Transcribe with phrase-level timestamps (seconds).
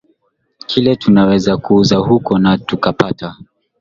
[0.67, 3.35] kile tunaweza kuuza huko na tukapata